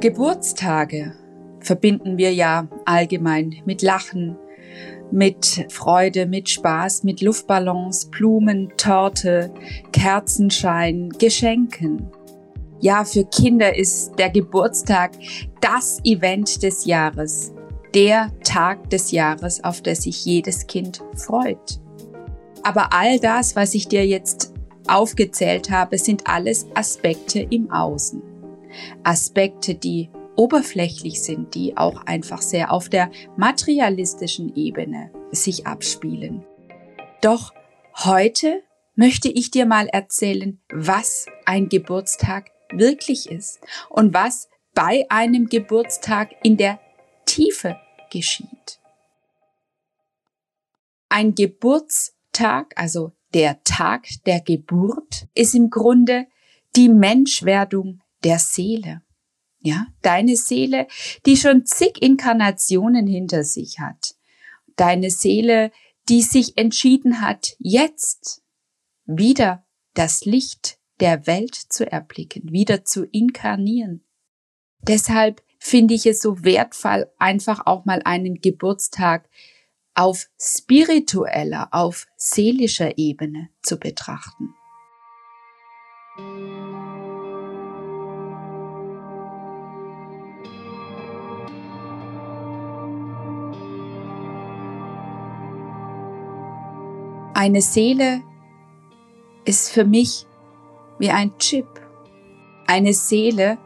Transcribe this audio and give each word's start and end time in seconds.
Geburtstage 0.00 1.12
verbinden 1.58 2.18
wir 2.18 2.32
ja 2.32 2.68
allgemein 2.84 3.56
mit 3.64 3.82
Lachen, 3.82 4.36
mit 5.10 5.66
Freude, 5.70 6.26
mit 6.26 6.48
Spaß, 6.48 7.02
mit 7.02 7.20
Luftballons, 7.20 8.08
Blumen, 8.08 8.72
Torte, 8.76 9.52
Kerzenschein, 9.90 11.08
Geschenken. 11.18 12.06
Ja, 12.78 13.04
für 13.04 13.24
Kinder 13.24 13.76
ist 13.76 14.12
der 14.18 14.30
Geburtstag 14.30 15.10
das 15.60 15.98
Event 16.04 16.62
des 16.62 16.84
Jahres, 16.84 17.52
der 17.92 18.30
Tag 18.44 18.90
des 18.90 19.10
Jahres, 19.10 19.64
auf 19.64 19.82
das 19.82 20.04
sich 20.04 20.24
jedes 20.24 20.68
Kind 20.68 21.02
freut. 21.16 21.80
Aber 22.62 22.92
all 22.92 23.18
das, 23.18 23.56
was 23.56 23.74
ich 23.74 23.88
dir 23.88 24.06
jetzt 24.06 24.54
aufgezählt 24.86 25.72
habe, 25.72 25.98
sind 25.98 26.28
alles 26.28 26.68
Aspekte 26.74 27.40
im 27.40 27.72
Außen. 27.72 28.27
Aspekte, 29.02 29.74
die 29.74 30.10
oberflächlich 30.36 31.22
sind, 31.22 31.54
die 31.54 31.76
auch 31.76 32.06
einfach 32.06 32.42
sehr 32.42 32.72
auf 32.72 32.88
der 32.88 33.10
materialistischen 33.36 34.54
Ebene 34.54 35.10
sich 35.32 35.66
abspielen. 35.66 36.44
Doch 37.20 37.52
heute 38.04 38.62
möchte 38.94 39.28
ich 39.28 39.50
dir 39.50 39.66
mal 39.66 39.88
erzählen, 39.88 40.60
was 40.72 41.26
ein 41.44 41.68
Geburtstag 41.68 42.50
wirklich 42.72 43.30
ist 43.30 43.60
und 43.88 44.14
was 44.14 44.48
bei 44.74 45.06
einem 45.08 45.48
Geburtstag 45.48 46.30
in 46.42 46.56
der 46.56 46.78
Tiefe 47.26 47.76
geschieht. 48.10 48.80
Ein 51.08 51.34
Geburtstag, 51.34 52.74
also 52.76 53.12
der 53.34 53.62
Tag 53.64 54.06
der 54.26 54.40
Geburt, 54.40 55.26
ist 55.34 55.54
im 55.54 55.70
Grunde 55.70 56.26
die 56.76 56.88
Menschwerdung 56.88 58.00
der 58.24 58.38
Seele. 58.38 59.02
Ja, 59.60 59.86
deine 60.02 60.36
Seele, 60.36 60.86
die 61.26 61.36
schon 61.36 61.66
zig 61.66 62.00
Inkarnationen 62.00 63.06
hinter 63.06 63.42
sich 63.44 63.80
hat. 63.80 64.14
Deine 64.76 65.10
Seele, 65.10 65.72
die 66.08 66.22
sich 66.22 66.56
entschieden 66.56 67.20
hat, 67.20 67.56
jetzt 67.58 68.42
wieder 69.04 69.66
das 69.94 70.24
Licht 70.24 70.78
der 71.00 71.26
Welt 71.26 71.54
zu 71.54 71.90
erblicken, 71.90 72.52
wieder 72.52 72.84
zu 72.84 73.04
inkarnieren. 73.04 74.04
Deshalb 74.80 75.42
finde 75.58 75.94
ich 75.94 76.06
es 76.06 76.20
so 76.20 76.44
wertvoll, 76.44 77.10
einfach 77.18 77.66
auch 77.66 77.84
mal 77.84 78.00
einen 78.04 78.40
Geburtstag 78.40 79.28
auf 79.94 80.28
spiritueller, 80.40 81.68
auf 81.72 82.06
seelischer 82.16 82.96
Ebene 82.96 83.50
zu 83.62 83.78
betrachten. 83.78 84.54
Eine 97.40 97.62
Seele 97.62 98.24
ist 99.44 99.70
für 99.70 99.84
mich 99.84 100.26
wie 100.98 101.10
ein 101.10 101.38
Chip. 101.38 101.68
Eine 102.66 102.92
Seele 102.92 103.58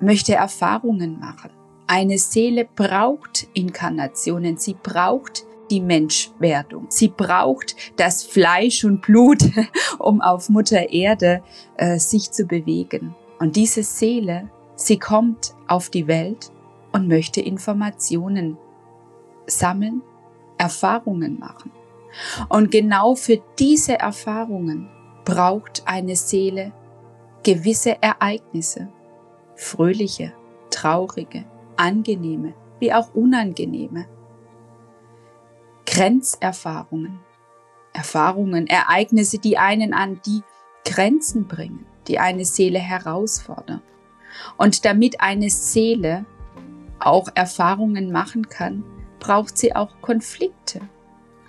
möchte 0.00 0.34
Erfahrungen 0.34 1.20
machen. 1.20 1.52
Eine 1.86 2.18
Seele 2.18 2.64
braucht 2.74 3.46
Inkarnationen, 3.54 4.56
sie 4.56 4.74
braucht 4.74 5.44
die 5.70 5.80
Menschwerdung. 5.80 6.86
Sie 6.88 7.06
braucht 7.06 7.76
das 7.94 8.24
Fleisch 8.24 8.84
und 8.84 9.02
Blut, 9.02 9.44
um 10.00 10.20
auf 10.20 10.48
Mutter 10.48 10.90
Erde 10.90 11.44
äh, 11.76 12.00
sich 12.00 12.32
zu 12.32 12.44
bewegen. 12.44 13.14
Und 13.38 13.54
diese 13.54 13.84
Seele, 13.84 14.50
sie 14.74 14.98
kommt 14.98 15.54
auf 15.68 15.90
die 15.90 16.08
Welt 16.08 16.50
und 16.90 17.06
möchte 17.06 17.40
Informationen 17.40 18.58
sammeln, 19.46 20.02
Erfahrungen 20.58 21.38
machen. 21.38 21.70
Und 22.48 22.70
genau 22.70 23.14
für 23.14 23.42
diese 23.58 23.98
Erfahrungen 23.98 24.90
braucht 25.24 25.82
eine 25.86 26.16
Seele 26.16 26.72
gewisse 27.42 28.00
Ereignisse, 28.02 28.88
fröhliche, 29.56 30.32
traurige, 30.70 31.44
angenehme 31.76 32.54
wie 32.82 32.92
auch 32.92 33.14
unangenehme. 33.14 34.06
Grenzerfahrungen, 35.86 37.20
Erfahrungen, 37.92 38.66
Ereignisse, 38.66 39.38
die 39.38 39.56
einen 39.56 39.94
an 39.94 40.20
die 40.26 40.42
Grenzen 40.84 41.46
bringen, 41.46 41.86
die 42.08 42.18
eine 42.18 42.44
Seele 42.44 42.80
herausfordern. 42.80 43.82
Und 44.56 44.84
damit 44.84 45.20
eine 45.20 45.48
Seele 45.48 46.26
auch 46.98 47.28
Erfahrungen 47.36 48.10
machen 48.10 48.48
kann, 48.48 48.82
braucht 49.20 49.56
sie 49.56 49.76
auch 49.76 50.00
Konflikte, 50.00 50.80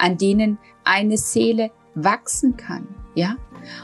an 0.03 0.18
denen 0.18 0.58
eine 0.84 1.18
Seele 1.18 1.72
wachsen 1.96 2.58
kann, 2.58 2.88
ja? 3.16 3.38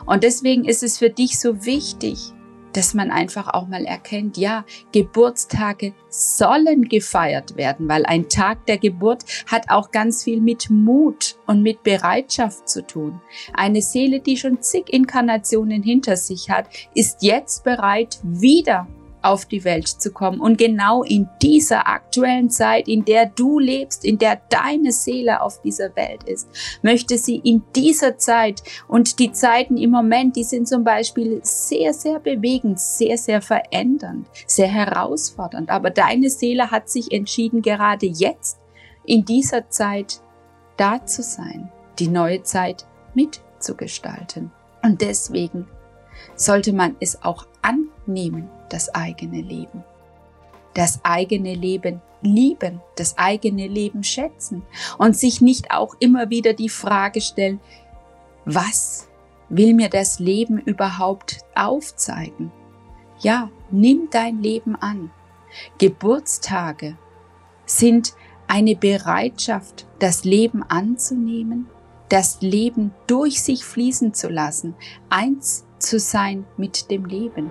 Und 0.06 0.24
deswegen 0.24 0.66
ist 0.66 0.84
es 0.84 0.98
für 0.98 1.10
dich 1.10 1.40
so 1.40 1.66
wichtig, 1.66 2.34
dass 2.74 2.94
man 2.94 3.10
einfach 3.10 3.48
auch 3.54 3.68
mal 3.68 3.86
erkennt, 3.86 4.38
ja, 4.38 4.66
Geburtstage 4.92 5.94
sollen 6.10 6.90
gefeiert 6.90 7.56
werden, 7.56 7.88
weil 7.88 8.06
ein 8.06 8.28
Tag 8.28 8.66
der 8.66 8.78
Geburt 8.78 9.24
hat 9.48 9.70
auch 9.70 9.92
ganz 9.92 10.26
viel 10.26 10.42
mit 10.42 10.70
Mut 10.70 11.38
und 11.48 11.64
mit 11.64 11.84
Bereitschaft 11.84 12.68
zu 12.68 12.86
tun. 12.86 13.22
Eine 13.54 13.82
Seele, 13.82 14.20
die 14.20 14.36
schon 14.36 14.62
zig 14.62 14.92
Inkarnationen 14.92 15.82
hinter 15.82 16.18
sich 16.18 16.50
hat, 16.50 16.68
ist 16.94 17.24
jetzt 17.24 17.64
bereit, 17.64 18.20
wieder 18.24 18.88
auf 19.22 19.46
die 19.46 19.64
Welt 19.64 19.88
zu 19.88 20.12
kommen. 20.12 20.40
Und 20.40 20.58
genau 20.58 21.04
in 21.04 21.30
dieser 21.42 21.88
aktuellen 21.88 22.50
Zeit, 22.50 22.88
in 22.88 23.06
der 23.06 23.26
du 23.26 23.60
lebst, 23.60 24.06
in 24.06 24.18
der 24.18 24.40
deine 24.50 24.92
Seele 24.92 25.42
auf 25.42 25.62
dieser 25.62 25.96
Welt 25.96 26.24
ist, 26.24 26.48
möchte 26.82 27.18
sie 27.18 27.38
in 27.38 27.64
dieser 27.76 28.18
Zeit 28.18 28.64
und 28.88 29.20
die 29.20 29.32
Zeiten 29.32 29.78
im 29.78 29.92
Moment, 29.92 30.36
die 30.36 30.44
sind 30.44 30.68
zum 30.68 30.84
Beispiel 30.84 31.40
sehr, 31.44 31.94
sehr 31.94 32.20
bewegend, 32.20 32.80
sehr, 32.80 33.18
sehr 33.18 33.42
verändernd, 33.42 34.28
sehr 34.48 34.68
herausfordernd. 34.68 35.70
Aber 35.70 35.90
deine 35.90 36.30
Seele 36.30 36.72
hat 36.72 36.90
sich 36.90 37.12
entschieden, 37.12 37.62
gerade 37.62 38.06
jetzt 38.06 38.60
in 39.06 39.26
dieser 39.26 39.70
Zeit 39.70 40.22
da 40.78 41.06
zu 41.06 41.24
sein, 41.24 41.72
die 42.00 42.08
neue 42.08 42.44
Zeit 42.44 42.86
mitzugestalten. 43.14 44.52
Und 44.82 45.02
deswegen 45.02 45.68
sollte 46.36 46.74
man 46.74 46.96
es 47.00 47.22
auch 47.24 47.48
annehmen, 47.62 48.50
das 48.70 48.94
eigene 48.94 49.42
Leben. 49.42 49.84
Das 50.74 51.00
eigene 51.04 51.56
Leben 51.56 52.02
lieben, 52.22 52.82
das 52.96 53.18
eigene 53.18 53.68
Leben 53.68 54.04
schätzen 54.04 54.64
und 54.98 55.16
sich 55.16 55.42
nicht 55.42 55.72
auch 55.72 55.96
immer 56.00 56.30
wieder 56.30 56.54
die 56.54 56.70
Frage 56.70 57.22
stellen, 57.22 57.60
was 58.46 59.10
will 59.50 59.74
mir 59.74 59.90
das 59.90 60.20
Leben 60.20 60.60
überhaupt 60.60 61.40
aufzeigen? 61.56 62.52
Ja, 63.20 63.50
nimm 63.72 64.10
dein 64.12 64.42
Leben 64.42 64.76
an. 64.76 65.12
Geburtstage 65.78 66.98
sind 67.66 68.14
eine 68.48 68.76
Bereitschaft, 68.76 69.86
das 70.00 70.24
Leben 70.24 70.64
anzunehmen, 70.64 71.68
das 72.10 72.42
Leben 72.42 72.92
durch 73.08 73.42
sich 73.42 73.64
fließen 73.64 74.14
zu 74.14 74.30
lassen, 74.30 74.76
eins 75.10 75.66
zu 75.78 76.00
sein 76.00 76.46
mit 76.58 76.90
dem 76.90 77.06
Leben. 77.06 77.50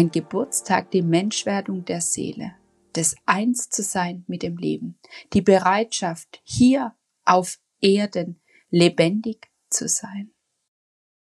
Ein 0.00 0.10
Geburtstag, 0.10 0.90
die 0.92 1.02
Menschwerdung 1.02 1.84
der 1.84 2.00
Seele, 2.00 2.54
des 2.96 3.16
Eins 3.26 3.68
zu 3.68 3.82
sein 3.82 4.24
mit 4.28 4.42
dem 4.42 4.56
Leben, 4.56 4.98
die 5.34 5.42
Bereitschaft, 5.42 6.40
hier 6.42 6.94
auf 7.26 7.58
Erden 7.82 8.40
lebendig 8.70 9.50
zu 9.68 9.88
sein. 9.88 10.32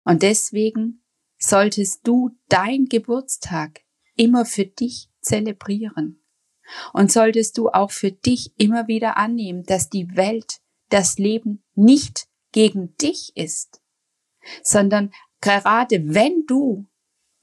Und 0.04 0.24
deswegen 0.24 1.04
solltest 1.38 2.08
du 2.08 2.32
dein 2.50 2.86
Geburtstag 2.86 3.82
immer 4.16 4.44
für 4.44 4.66
dich 4.66 5.12
zelebrieren. 5.22 6.24
Und 6.94 7.12
solltest 7.12 7.60
du 7.60 7.70
auch 7.70 7.92
für 7.92 8.12
dich 8.12 8.56
immer 8.58 8.88
wieder 8.88 9.18
annehmen, 9.18 9.62
dass 9.66 9.92
die 9.92 10.16
Welt, 10.16 10.62
das 10.90 11.20
Leben 11.20 11.64
nicht 11.76 12.28
gegen 12.52 12.98
dich 12.98 13.34
ist, 13.36 13.84
sondern 14.64 15.14
gerade 15.42 16.16
wenn 16.16 16.48
du 16.48 16.88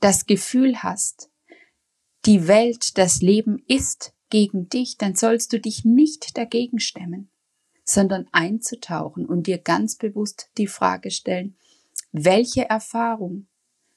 das 0.01 0.27
Gefühl 0.27 0.83
hast, 0.83 1.31
die 2.27 2.49
Welt, 2.49 2.99
das 2.99 3.23
Leben 3.23 3.63
ist 3.67 4.13
gegen 4.29 4.69
dich, 4.69 4.97
dann 4.97 5.15
sollst 5.15 5.53
du 5.53 5.61
dich 5.61 5.85
nicht 5.85 6.37
dagegen 6.37 6.81
stemmen, 6.81 7.31
sondern 7.85 8.27
einzutauchen 8.33 9.27
und 9.27 9.47
dir 9.47 9.59
ganz 9.59 9.97
bewusst 9.97 10.51
die 10.59 10.67
Frage 10.67 11.11
stellen, 11.11 11.57
welche 12.13 12.69
Erfahrung 12.69 13.49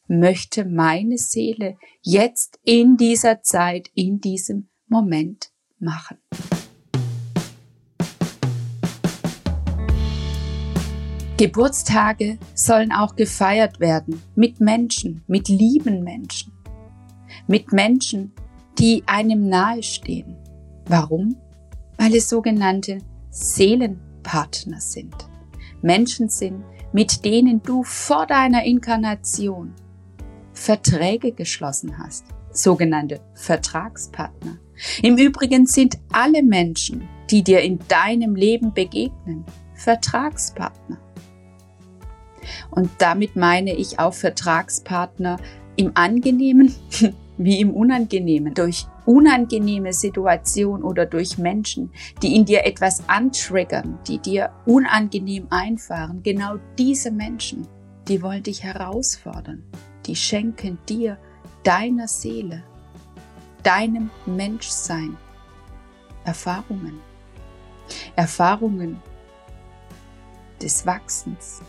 möchte 0.08 0.66
meine 0.66 1.18
Seele 1.18 1.78
jetzt 2.02 2.60
in 2.64 2.98
dieser 2.98 3.42
Zeit, 3.42 3.90
in 3.94 4.20
diesem 4.20 4.70
Moment 4.88 5.52
machen. 5.80 6.18
Geburtstage 11.38 12.38
sollen 12.54 12.92
auch 12.92 13.16
gefeiert 13.16 13.80
werden 13.80 14.22
mit 14.36 14.60
Menschen, 14.60 15.24
mit 15.26 15.50
lieben 15.50 16.04
Menschen, 16.04 16.54
mit 17.48 17.74
Menschen, 17.74 18.32
die 18.78 19.04
einem 19.08 19.50
nahestehen. 19.50 20.36
Warum? 20.86 21.36
Weil 21.98 22.16
es 22.16 22.30
sogenannte 22.30 23.00
Seelenpartner 23.32 24.80
sind. 24.80 25.16
Menschen 25.82 26.30
sind, 26.30 26.64
mit 26.92 27.26
denen 27.26 27.64
du 27.64 27.84
vor 27.84 28.28
deiner 28.28 28.64
Inkarnation 28.64 29.74
Verträge 30.54 31.32
geschlossen 31.32 31.98
hast, 31.98 32.26
sogenannte 32.52 33.22
Vertragspartner. 33.34 34.60
Im 35.02 35.18
Übrigen 35.18 35.66
sind 35.66 35.98
alle 36.12 36.44
Menschen, 36.44 37.10
die 37.32 37.44
dir 37.44 37.62
in 37.62 37.80
deinem 37.88 38.36
Leben 38.36 38.72
begegnen, 38.72 39.44
Vertragspartner. 39.74 41.00
Und 42.72 42.90
damit 43.00 43.36
meine 43.36 43.74
ich 43.74 44.00
auch 44.00 44.14
Vertragspartner 44.14 45.38
im 45.76 45.92
Angenehmen 45.96 46.74
wie 47.38 47.60
im 47.60 47.72
Unangenehmen. 47.72 48.54
Durch 48.54 48.86
unangenehme 49.06 49.94
Situationen 49.94 50.84
oder 50.84 51.06
durch 51.06 51.38
Menschen, 51.38 51.92
die 52.22 52.36
in 52.36 52.46
dir 52.46 52.66
etwas 52.66 53.08
antriggern, 53.10 54.00
die 54.08 54.20
dir 54.20 54.52
unangenehm 54.66 55.48
einfahren. 55.50 56.22
Genau 56.24 56.56
diese 56.78 57.12
Menschen, 57.12 57.68
die 58.08 58.22
wollen 58.22 58.44
dich 58.44 58.64
herausfordern. 58.64 59.64
Die 60.06 60.16
schenken 60.16 60.78
dir, 60.88 61.18
deiner 61.64 62.08
Seele, 62.08 62.64
deinem 63.64 64.10
Menschsein 64.26 65.18
Erfahrungen. 66.26 67.00
Erfahrungen 68.16 69.02
des 70.62 70.86
Wachsens, 70.86 71.62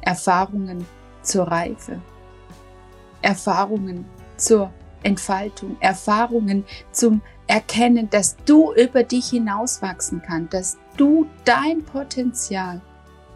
Erfahrungen 0.00 0.86
zur 1.22 1.48
Reife, 1.48 2.00
Erfahrungen 3.22 4.04
zur 4.36 4.72
Entfaltung, 5.02 5.76
Erfahrungen 5.80 6.64
zum 6.92 7.20
Erkennen, 7.46 8.08
dass 8.10 8.36
du 8.46 8.72
über 8.74 9.02
dich 9.02 9.28
hinauswachsen 9.28 10.22
kannst, 10.26 10.54
dass 10.54 10.78
du 10.96 11.26
dein 11.44 11.84
Potenzial 11.84 12.80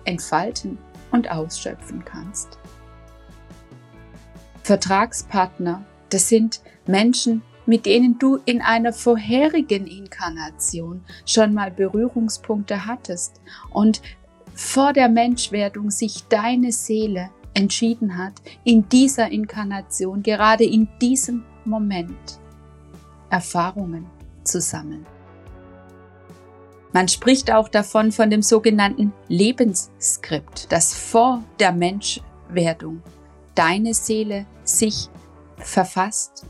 entfalten 0.05 0.79
und 1.11 1.31
ausschöpfen 1.31 2.05
kannst. 2.05 2.59
Vertragspartner, 4.63 5.85
das 6.11 6.29
sind 6.29 6.61
Menschen, 6.87 7.43
mit 7.69 7.85
denen 7.85 8.19
du 8.19 8.39
in 8.47 8.63
einer 8.63 8.95
vorherigen 8.95 9.87
Inkarnation 9.87 11.05
schon 11.27 11.53
mal 11.53 11.71
Berührungspunkte 11.71 12.87
hattest. 12.87 13.43
Und 13.71 14.01
vor 14.59 14.93
der 14.93 15.09
Menschwerdung 15.09 15.89
sich 15.89 16.27
deine 16.29 16.73
Seele 16.73 17.31
entschieden 17.55 18.19
hat, 18.19 18.33
in 18.65 18.89
dieser 18.89 19.31
Inkarnation, 19.31 20.21
gerade 20.21 20.65
in 20.65 20.89
diesem 21.01 21.45
Moment, 21.65 22.41
Erfahrungen 23.31 24.07
zu 24.43 24.61
sammeln. 24.61 25.07
Man 26.93 27.07
spricht 27.07 27.53
auch 27.53 27.69
davon 27.69 28.11
von 28.11 28.31
dem 28.31 28.43
sogenannten 28.43 29.13
Lebensskript, 29.29 30.73
das 30.73 30.93
vor 30.93 31.45
der 31.61 31.71
Menschwerdung 31.71 33.01
deine 33.55 33.95
Seele 33.95 34.45
sich 34.65 35.09
verfasst, 35.57 36.47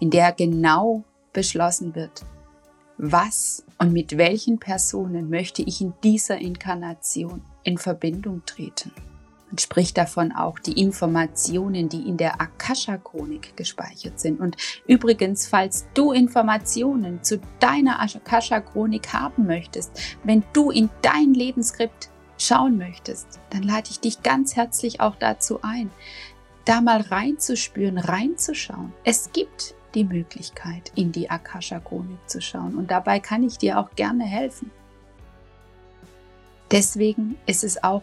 in 0.00 0.10
der 0.10 0.32
genau 0.32 1.04
beschlossen 1.32 1.94
wird, 1.94 2.24
was 2.96 3.64
und 3.78 3.92
mit 3.92 4.18
welchen 4.18 4.58
Personen 4.58 5.30
möchte 5.30 5.62
ich 5.62 5.80
in 5.80 5.94
dieser 6.02 6.38
Inkarnation 6.38 7.42
in 7.62 7.78
Verbindung 7.78 8.42
treten. 8.44 8.92
Man 9.48 9.58
spricht 9.58 9.96
davon 9.96 10.32
auch 10.32 10.58
die 10.58 10.78
Informationen, 10.78 11.88
die 11.88 12.06
in 12.06 12.18
der 12.18 12.38
Akasha-Chronik 12.40 13.56
gespeichert 13.56 14.20
sind. 14.20 14.40
Und 14.40 14.56
übrigens, 14.86 15.46
falls 15.46 15.86
du 15.94 16.12
Informationen 16.12 17.22
zu 17.22 17.40
deiner 17.58 18.00
Akasha-Chronik 18.00 19.14
haben 19.14 19.46
möchtest, 19.46 20.18
wenn 20.22 20.44
du 20.52 20.70
in 20.70 20.90
dein 21.00 21.32
Lebensskript 21.32 22.10
schauen 22.36 22.76
möchtest, 22.76 23.40
dann 23.50 23.62
lade 23.62 23.88
ich 23.90 24.00
dich 24.00 24.22
ganz 24.22 24.54
herzlich 24.54 25.00
auch 25.00 25.16
dazu 25.16 25.60
ein, 25.62 25.90
da 26.66 26.82
mal 26.82 27.00
reinzuspüren, 27.00 27.96
reinzuschauen. 27.96 28.92
Es 29.04 29.32
gibt 29.32 29.74
die 29.98 30.04
Möglichkeit, 30.04 30.92
in 30.94 31.10
die 31.10 31.28
Akasha-Chronik 31.28 32.20
zu 32.26 32.40
schauen. 32.40 32.76
Und 32.76 32.90
dabei 32.90 33.18
kann 33.18 33.42
ich 33.42 33.58
dir 33.58 33.80
auch 33.80 33.90
gerne 33.96 34.24
helfen. 34.24 34.70
Deswegen 36.70 37.36
ist 37.46 37.64
es 37.64 37.82
auch 37.82 38.02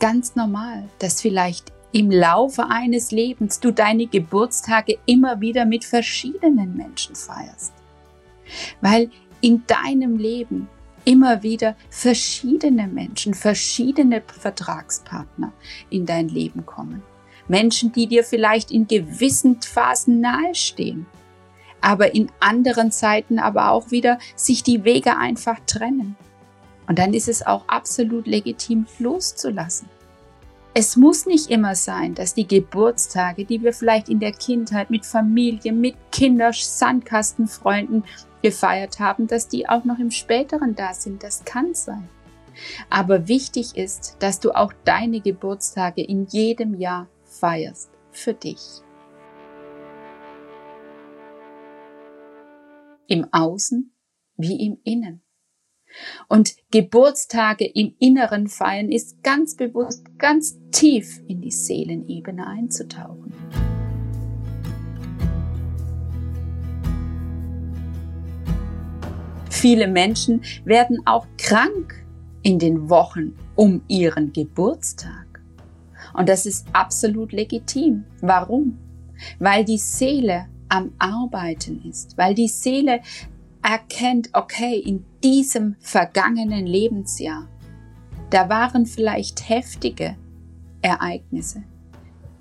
ganz 0.00 0.36
normal, 0.36 0.88
dass 1.00 1.20
vielleicht 1.20 1.72
im 1.92 2.10
Laufe 2.10 2.66
eines 2.70 3.10
Lebens 3.10 3.60
du 3.60 3.72
deine 3.72 4.06
Geburtstage 4.06 4.98
immer 5.04 5.40
wieder 5.40 5.66
mit 5.66 5.84
verschiedenen 5.84 6.76
Menschen 6.76 7.14
feierst. 7.14 7.74
Weil 8.80 9.10
in 9.42 9.64
deinem 9.66 10.16
Leben 10.16 10.68
immer 11.04 11.42
wieder 11.42 11.76
verschiedene 11.90 12.86
Menschen, 12.86 13.34
verschiedene 13.34 14.22
Vertragspartner 14.26 15.52
in 15.90 16.06
dein 16.06 16.28
Leben 16.28 16.64
kommen. 16.64 17.02
Menschen, 17.48 17.92
die 17.92 18.06
dir 18.06 18.24
vielleicht 18.24 18.70
in 18.70 18.88
gewissen 18.88 19.60
Phasen 19.60 20.20
nahestehen, 20.20 21.06
aber 21.84 22.14
in 22.14 22.32
anderen 22.40 22.90
Zeiten 22.90 23.38
aber 23.38 23.70
auch 23.70 23.90
wieder 23.90 24.18
sich 24.36 24.62
die 24.62 24.84
Wege 24.84 25.18
einfach 25.18 25.60
trennen. 25.66 26.16
Und 26.88 26.98
dann 26.98 27.12
ist 27.12 27.28
es 27.28 27.46
auch 27.46 27.68
absolut 27.68 28.26
legitim 28.26 28.86
loszulassen. 28.98 29.88
Es 30.72 30.96
muss 30.96 31.26
nicht 31.26 31.50
immer 31.50 31.74
sein, 31.74 32.14
dass 32.14 32.34
die 32.34 32.48
Geburtstage, 32.48 33.44
die 33.44 33.62
wir 33.62 33.74
vielleicht 33.74 34.08
in 34.08 34.18
der 34.18 34.32
Kindheit 34.32 34.90
mit 34.90 35.04
Familie, 35.04 35.72
mit 35.72 35.94
Kinder, 36.10 36.52
Sandkastenfreunden 36.54 38.04
gefeiert 38.42 38.98
haben, 38.98 39.26
dass 39.26 39.48
die 39.48 39.68
auch 39.68 39.84
noch 39.84 39.98
im 39.98 40.10
späteren 40.10 40.74
da 40.74 40.94
sind. 40.94 41.22
Das 41.22 41.44
kann 41.44 41.74
sein. 41.74 42.08
Aber 42.88 43.28
wichtig 43.28 43.76
ist, 43.76 44.16
dass 44.20 44.40
du 44.40 44.52
auch 44.52 44.72
deine 44.84 45.20
Geburtstage 45.20 46.02
in 46.02 46.26
jedem 46.26 46.80
Jahr 46.80 47.08
feierst 47.24 47.90
für 48.10 48.32
dich. 48.32 48.82
Im 53.06 53.26
Außen 53.32 53.94
wie 54.36 54.66
im 54.66 54.78
Innen. 54.84 55.22
Und 56.28 56.56
Geburtstage 56.70 57.66
im 57.66 57.94
Inneren 57.98 58.48
feiern 58.48 58.90
ist 58.90 59.22
ganz 59.22 59.56
bewusst, 59.56 60.04
ganz 60.18 60.58
tief 60.72 61.22
in 61.28 61.40
die 61.40 61.50
Seelenebene 61.50 62.46
einzutauchen. 62.46 63.32
Viele 69.50 69.86
Menschen 69.86 70.42
werden 70.64 71.00
auch 71.06 71.26
krank 71.38 72.04
in 72.42 72.58
den 72.58 72.90
Wochen 72.90 73.36
um 73.54 73.82
ihren 73.88 74.32
Geburtstag. 74.32 75.42
Und 76.12 76.28
das 76.28 76.44
ist 76.44 76.66
absolut 76.72 77.32
legitim. 77.32 78.04
Warum? 78.20 78.78
Weil 79.38 79.64
die 79.64 79.78
Seele 79.78 80.48
am 80.74 80.92
Arbeiten 80.98 81.88
ist, 81.88 82.18
weil 82.18 82.34
die 82.34 82.48
Seele 82.48 83.00
erkennt, 83.62 84.30
okay, 84.32 84.76
in 84.76 85.04
diesem 85.22 85.76
vergangenen 85.78 86.66
Lebensjahr, 86.66 87.48
da 88.30 88.48
waren 88.48 88.84
vielleicht 88.84 89.48
heftige 89.48 90.16
Ereignisse. 90.82 91.62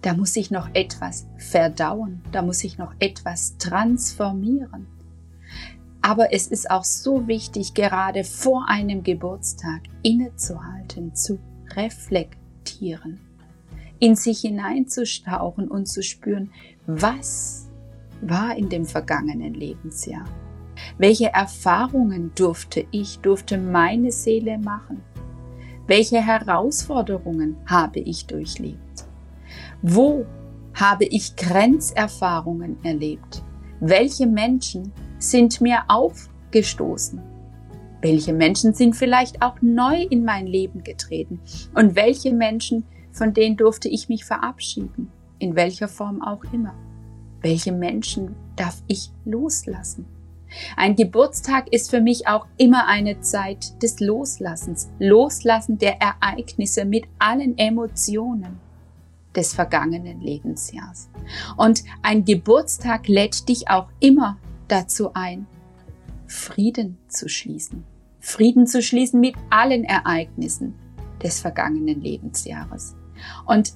Da 0.01 0.15
muss 0.15 0.35
ich 0.35 0.49
noch 0.49 0.67
etwas 0.73 1.27
verdauen, 1.37 2.23
da 2.31 2.41
muss 2.41 2.63
ich 2.63 2.79
noch 2.79 2.95
etwas 2.97 3.55
transformieren. 3.59 4.87
Aber 6.01 6.33
es 6.33 6.47
ist 6.47 6.71
auch 6.71 6.83
so 6.83 7.27
wichtig, 7.27 7.75
gerade 7.75 8.23
vor 8.23 8.67
einem 8.67 9.03
Geburtstag 9.03 9.81
innezuhalten, 10.01 11.13
zu 11.13 11.37
reflektieren, 11.75 13.19
in 13.99 14.15
sich 14.15 14.39
hineinzustauchen 14.39 15.67
und 15.67 15.85
zu 15.87 16.01
spüren, 16.01 16.51
was 16.87 17.62
war 18.29 18.55
in 18.57 18.69
dem 18.69 18.85
vergangenen 18.85 19.53
Lebensjahr? 19.53 20.25
Welche 20.97 21.31
Erfahrungen 21.33 22.31
durfte 22.35 22.85
ich, 22.91 23.19
durfte 23.19 23.57
meine 23.57 24.11
Seele 24.11 24.57
machen? 24.57 25.01
Welche 25.87 26.21
Herausforderungen 26.21 27.57
habe 27.65 27.99
ich 27.99 28.25
durchlebt? 28.25 29.05
Wo 29.81 30.25
habe 30.73 31.05
ich 31.05 31.35
Grenzerfahrungen 31.35 32.77
erlebt? 32.83 33.43
Welche 33.79 34.27
Menschen 34.27 34.91
sind 35.19 35.61
mir 35.61 35.83
aufgestoßen? 35.87 37.21
Welche 38.01 38.33
Menschen 38.33 38.73
sind 38.73 38.95
vielleicht 38.95 39.41
auch 39.41 39.61
neu 39.61 40.03
in 40.09 40.25
mein 40.25 40.47
Leben 40.47 40.83
getreten? 40.83 41.39
Und 41.73 41.95
welche 41.95 42.33
Menschen, 42.33 42.85
von 43.11 43.33
denen 43.33 43.57
durfte 43.57 43.87
ich 43.87 44.09
mich 44.09 44.25
verabschieden? 44.25 45.11
In 45.39 45.55
welcher 45.55 45.87
Form 45.87 46.21
auch 46.21 46.43
immer. 46.51 46.73
Welche 47.43 47.73
Menschen 47.73 48.35
darf 48.55 48.81
ich 48.87 49.11
loslassen? 49.25 50.05
Ein 50.77 50.95
Geburtstag 50.95 51.71
ist 51.73 51.89
für 51.89 51.99
mich 51.99 52.27
auch 52.27 52.47
immer 52.57 52.87
eine 52.87 53.19
Zeit 53.19 53.81
des 53.83 53.99
Loslassens, 53.99 54.89
Loslassen 54.97 55.77
der 55.77 56.01
Ereignisse 56.01 56.85
mit 56.85 57.03
allen 57.19 57.57
Emotionen 57.57 58.59
des 59.35 59.53
vergangenen 59.53 60.21
Lebensjahrs. 60.21 61.09
Und 61.57 61.83
ein 62.01 62.23
Geburtstag 62.23 63.09
lädt 63.09 63.49
dich 63.49 63.69
auch 63.69 63.89
immer 63.99 64.37
dazu 64.69 65.13
ein, 65.13 65.45
Frieden 66.27 66.97
zu 67.09 67.27
schließen. 67.27 67.83
Frieden 68.19 68.67
zu 68.67 68.81
schließen 68.81 69.19
mit 69.19 69.35
allen 69.49 69.83
Ereignissen 69.83 70.75
des 71.21 71.41
vergangenen 71.41 71.99
Lebensjahres. 71.99 72.95
Und 73.45 73.73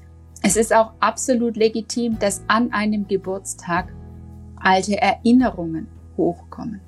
es 0.48 0.56
ist 0.56 0.74
auch 0.74 0.94
absolut 1.02 1.58
legitim, 1.58 2.18
dass 2.20 2.42
an 2.48 2.72
einem 2.72 3.06
Geburtstag 3.06 3.94
alte 4.56 4.98
Erinnerungen 4.98 5.88
hochkommen. 6.16 6.80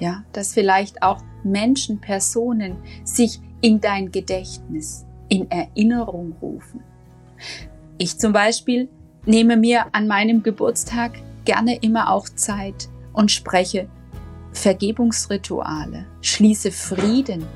Ja, 0.00 0.22
dass 0.32 0.52
vielleicht 0.52 1.02
auch 1.02 1.22
Menschen, 1.44 1.98
Personen 1.98 2.76
sich 3.02 3.40
in 3.62 3.80
dein 3.80 4.12
Gedächtnis, 4.12 5.06
in 5.28 5.50
Erinnerung 5.50 6.34
rufen. 6.42 6.80
Ich 7.96 8.18
zum 8.18 8.34
Beispiel 8.34 8.90
nehme 9.24 9.56
mir 9.56 9.86
an 9.92 10.06
meinem 10.06 10.42
Geburtstag 10.42 11.12
gerne 11.46 11.76
immer 11.76 12.10
auch 12.10 12.28
Zeit 12.28 12.90
und 13.14 13.30
spreche 13.30 13.88
Vergebungsrituale, 14.52 16.04
schließe 16.20 16.70
Frieden 16.70 17.46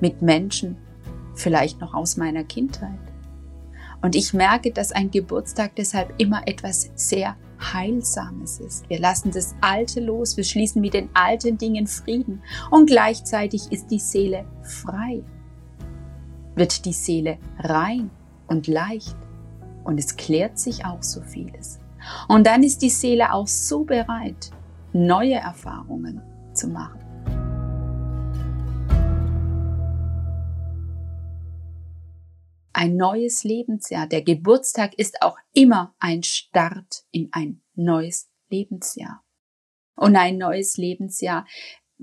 mit 0.00 0.22
Menschen, 0.22 0.76
vielleicht 1.34 1.80
noch 1.80 1.92
aus 1.92 2.16
meiner 2.16 2.44
Kindheit. 2.44 3.05
Und 4.02 4.14
ich 4.14 4.34
merke, 4.34 4.70
dass 4.70 4.92
ein 4.92 5.10
Geburtstag 5.10 5.74
deshalb 5.76 6.14
immer 6.18 6.46
etwas 6.46 6.90
sehr 6.94 7.36
Heilsames 7.60 8.60
ist. 8.60 8.88
Wir 8.88 8.98
lassen 8.98 9.30
das 9.30 9.54
Alte 9.60 10.00
los, 10.00 10.36
wir 10.36 10.44
schließen 10.44 10.80
mit 10.80 10.94
den 10.94 11.08
alten 11.14 11.56
Dingen 11.58 11.86
Frieden 11.86 12.42
und 12.70 12.86
gleichzeitig 12.86 13.72
ist 13.72 13.90
die 13.90 13.98
Seele 13.98 14.44
frei. 14.62 15.22
Wird 16.54 16.84
die 16.84 16.92
Seele 16.92 17.38
rein 17.58 18.10
und 18.46 18.66
leicht 18.66 19.16
und 19.84 19.98
es 19.98 20.16
klärt 20.16 20.58
sich 20.58 20.84
auch 20.84 21.02
so 21.02 21.22
vieles. 21.22 21.78
Und 22.28 22.46
dann 22.46 22.62
ist 22.62 22.82
die 22.82 22.90
Seele 22.90 23.32
auch 23.32 23.46
so 23.46 23.84
bereit, 23.84 24.50
neue 24.92 25.34
Erfahrungen 25.34 26.20
zu 26.52 26.68
machen. 26.68 27.05
Ein 32.76 32.96
neues 32.96 33.42
Lebensjahr. 33.42 34.06
Der 34.06 34.20
Geburtstag 34.20 34.92
ist 34.98 35.22
auch 35.22 35.38
immer 35.54 35.94
ein 35.98 36.22
Start 36.22 37.06
in 37.10 37.30
ein 37.32 37.62
neues 37.74 38.28
Lebensjahr. 38.50 39.24
Und 39.94 40.14
ein 40.14 40.36
neues 40.36 40.76
Lebensjahr 40.76 41.46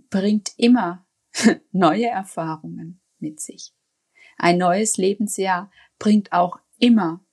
bringt 0.09 0.53
immer 0.57 1.05
neue 1.71 2.07
Erfahrungen 2.07 3.03
mit 3.19 3.39
sich. 3.39 3.71
Ein 4.35 4.57
neues 4.57 4.97
Lebensjahr 4.97 5.69
bringt 5.99 6.33
auch 6.33 6.57
immer 6.79 7.23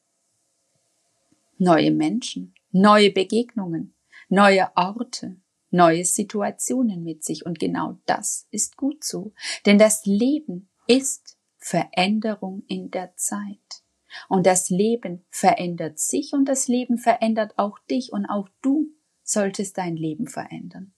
neue 1.56 1.92
Menschen, 1.92 2.54
neue 2.72 3.10
Begegnungen, 3.10 3.94
neue 4.28 4.70
Orte, 4.76 5.40
neue 5.70 6.04
Situationen 6.04 7.02
mit 7.02 7.24
sich. 7.24 7.46
Und 7.46 7.58
genau 7.58 7.96
das 8.04 8.46
ist 8.50 8.76
gut 8.76 9.02
so. 9.02 9.32
Denn 9.64 9.78
das 9.78 10.04
Leben 10.04 10.68
ist 10.86 11.39
Veränderung 11.60 12.64
in 12.66 12.90
der 12.90 13.14
Zeit. 13.16 13.82
Und 14.28 14.46
das 14.46 14.70
Leben 14.70 15.24
verändert 15.30 15.98
sich 15.98 16.32
und 16.32 16.46
das 16.46 16.66
Leben 16.66 16.98
verändert 16.98 17.52
auch 17.56 17.78
dich 17.90 18.12
und 18.12 18.26
auch 18.26 18.48
du 18.60 18.88
solltest 19.22 19.78
dein 19.78 19.96
Leben 19.96 20.26
verändern. 20.26 20.92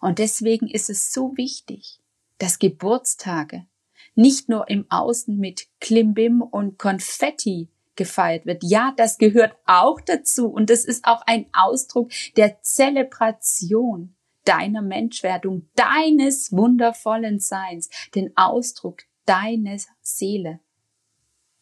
Und 0.00 0.18
deswegen 0.18 0.66
ist 0.68 0.88
es 0.88 1.12
so 1.12 1.36
wichtig, 1.36 2.00
dass 2.38 2.58
Geburtstage 2.58 3.66
nicht 4.14 4.48
nur 4.48 4.68
im 4.68 4.86
Außen 4.90 5.36
mit 5.36 5.66
Klimbim 5.80 6.42
und 6.42 6.78
Konfetti 6.78 7.68
gefeiert 7.96 8.46
wird. 8.46 8.62
Ja, 8.64 8.94
das 8.96 9.18
gehört 9.18 9.56
auch 9.66 10.00
dazu 10.00 10.48
und 10.48 10.70
das 10.70 10.84
ist 10.84 11.04
auch 11.04 11.22
ein 11.26 11.46
Ausdruck 11.52 12.10
der 12.36 12.62
Zelebration 12.62 14.14
deiner 14.44 14.82
Menschwerdung, 14.82 15.68
deines 15.74 16.50
wundervollen 16.52 17.40
Seins, 17.40 17.90
den 18.14 18.34
Ausdruck 18.36 19.02
deiner 19.26 19.78
Seele, 20.00 20.60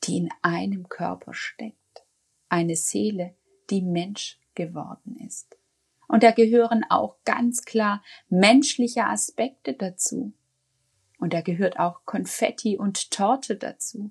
die 0.05 0.19
in 0.19 0.31
einem 0.43 0.89
Körper 0.89 1.35
steckt. 1.35 1.77
Eine 2.49 2.77
Seele, 2.77 3.35
die 3.71 3.83
Mensch 3.83 4.41
geworden 4.55 5.17
ist. 5.27 5.57
Und 6.09 6.23
da 6.23 6.31
gehören 6.31 6.85
auch 6.89 7.17
ganz 7.25 7.65
klar 7.65 8.03
menschliche 8.29 9.05
Aspekte 9.05 9.75
dazu. 9.75 10.33
Und 11.19 11.35
da 11.35 11.43
gehört 11.43 11.79
auch 11.79 12.05
Konfetti 12.07 12.79
und 12.79 13.11
Torte 13.11 13.57
dazu. 13.57 14.11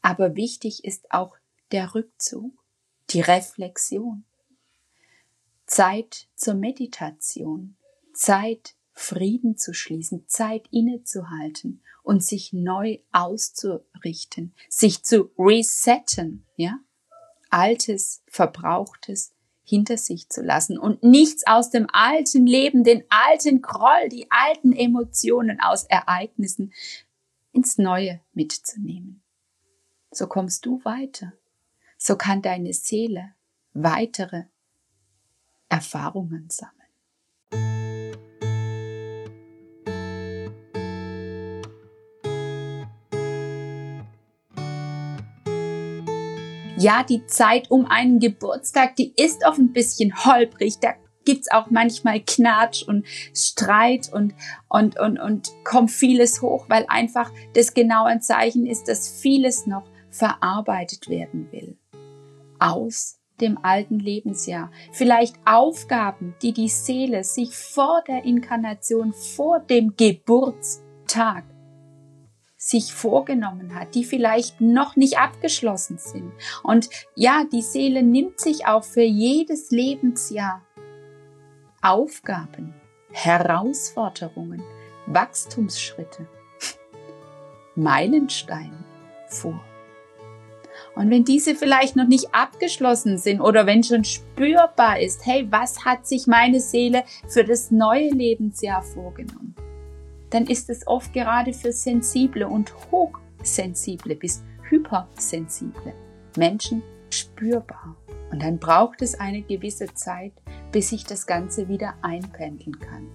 Aber 0.00 0.36
wichtig 0.36 0.84
ist 0.84 1.10
auch 1.12 1.36
der 1.72 1.94
Rückzug, 1.94 2.52
die 3.10 3.20
Reflexion. 3.20 4.24
Zeit 5.66 6.28
zur 6.34 6.54
Meditation, 6.54 7.76
Zeit 8.12 8.74
Frieden 8.92 9.56
zu 9.56 9.72
schließen, 9.72 10.28
Zeit 10.28 10.66
innezuhalten 10.70 11.82
und 12.02 12.22
sich 12.22 12.52
neu 12.52 12.98
auszurichten, 13.12 14.54
sich 14.68 15.02
zu 15.04 15.30
resetten, 15.38 16.44
ja? 16.56 16.78
Altes, 17.50 18.22
Verbrauchtes 18.28 19.34
hinter 19.64 19.96
sich 19.98 20.28
zu 20.28 20.42
lassen 20.42 20.78
und 20.78 21.02
nichts 21.02 21.46
aus 21.46 21.70
dem 21.70 21.86
alten 21.92 22.46
Leben, 22.46 22.82
den 22.82 23.04
alten 23.10 23.62
Groll, 23.62 24.08
die 24.10 24.26
alten 24.30 24.72
Emotionen 24.72 25.60
aus 25.60 25.84
Ereignissen 25.84 26.72
ins 27.52 27.78
Neue 27.78 28.20
mitzunehmen 28.32 29.22
so 30.12 30.26
kommst 30.26 30.66
du 30.66 30.84
weiter. 30.84 31.32
So 31.96 32.16
kann 32.16 32.42
deine 32.42 32.72
Seele 32.72 33.34
weitere 33.72 34.44
Erfahrungen 35.68 36.50
sammeln. 36.50 36.81
Ja, 46.82 47.04
die 47.04 47.24
Zeit 47.26 47.70
um 47.70 47.86
einen 47.86 48.18
Geburtstag, 48.18 48.96
die 48.96 49.12
ist 49.16 49.46
oft 49.46 49.58
ein 49.58 49.72
bisschen 49.72 50.24
holprig. 50.24 50.80
Da 50.80 50.94
gibt's 51.24 51.48
auch 51.52 51.70
manchmal 51.70 52.18
Knatsch 52.18 52.82
und 52.82 53.06
Streit 53.32 54.12
und, 54.12 54.34
und, 54.68 54.98
und, 54.98 55.20
und 55.20 55.52
kommt 55.62 55.92
vieles 55.92 56.42
hoch, 56.42 56.64
weil 56.66 56.84
einfach 56.88 57.30
das 57.54 57.74
genau 57.74 58.06
ein 58.06 58.20
Zeichen 58.20 58.66
ist, 58.66 58.88
dass 58.88 59.08
vieles 59.08 59.68
noch 59.68 59.84
verarbeitet 60.10 61.08
werden 61.08 61.52
will. 61.52 61.78
Aus 62.58 63.20
dem 63.40 63.64
alten 63.64 64.00
Lebensjahr. 64.00 64.72
Vielleicht 64.90 65.36
Aufgaben, 65.44 66.34
die 66.42 66.52
die 66.52 66.68
Seele 66.68 67.22
sich 67.22 67.56
vor 67.56 68.02
der 68.08 68.24
Inkarnation, 68.24 69.12
vor 69.12 69.60
dem 69.60 69.94
Geburtstag 69.96 71.44
sich 72.64 72.94
vorgenommen 72.94 73.74
hat, 73.74 73.96
die 73.96 74.04
vielleicht 74.04 74.60
noch 74.60 74.94
nicht 74.94 75.18
abgeschlossen 75.18 75.98
sind. 75.98 76.32
Und 76.62 76.88
ja, 77.16 77.42
die 77.52 77.60
Seele 77.60 78.04
nimmt 78.04 78.38
sich 78.38 78.66
auch 78.66 78.84
für 78.84 79.02
jedes 79.02 79.72
Lebensjahr 79.72 80.62
Aufgaben, 81.82 82.72
Herausforderungen, 83.10 84.62
Wachstumsschritte, 85.06 86.28
Meilensteine 87.74 88.84
vor. 89.26 89.60
Und 90.94 91.10
wenn 91.10 91.24
diese 91.24 91.56
vielleicht 91.56 91.96
noch 91.96 92.06
nicht 92.06 92.32
abgeschlossen 92.32 93.18
sind 93.18 93.40
oder 93.40 93.66
wenn 93.66 93.82
schon 93.82 94.04
spürbar 94.04 95.00
ist, 95.00 95.26
hey, 95.26 95.48
was 95.50 95.84
hat 95.84 96.06
sich 96.06 96.28
meine 96.28 96.60
Seele 96.60 97.02
für 97.26 97.42
das 97.42 97.72
neue 97.72 98.10
Lebensjahr 98.10 98.82
vorgenommen, 98.82 99.56
dann 100.32 100.46
ist 100.46 100.70
es 100.70 100.86
oft 100.86 101.12
gerade 101.12 101.52
für 101.52 101.72
sensible 101.72 102.46
und 102.46 102.72
hochsensible 102.90 104.16
bis 104.16 104.42
hypersensible 104.68 105.92
Menschen 106.36 106.82
spürbar. 107.10 107.96
Und 108.30 108.42
dann 108.42 108.58
braucht 108.58 109.02
es 109.02 109.14
eine 109.14 109.42
gewisse 109.42 109.92
Zeit, 109.94 110.32
bis 110.72 110.88
sich 110.88 111.04
das 111.04 111.26
Ganze 111.26 111.68
wieder 111.68 111.94
einpendeln 112.00 112.78
kann. 112.80 113.08